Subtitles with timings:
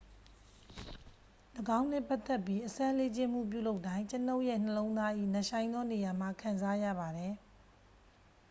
[1.79, 7.33] """၎င်းနှင့် ပတ်သက်ပြီး အစမ်းလေ့ကျင့်မှု ပြုလုပ်တိုင်း ကျွန်ုပ်ရဲ့ နှလုံးသား၏ နက်ရှိုင်းသောနေရာမှ ခံစားရပါတယ်။""